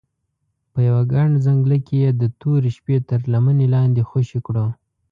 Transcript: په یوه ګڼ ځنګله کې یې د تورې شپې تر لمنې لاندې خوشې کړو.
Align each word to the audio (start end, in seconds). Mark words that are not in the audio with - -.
په 0.71 0.79
یوه 0.87 1.01
ګڼ 1.13 1.27
ځنګله 1.45 1.77
کې 1.85 1.95
یې 2.03 2.11
د 2.21 2.23
تورې 2.39 2.69
شپې 2.77 2.97
تر 3.09 3.19
لمنې 3.33 3.67
لاندې 3.75 4.07
خوشې 4.09 4.39
کړو. 4.45 4.65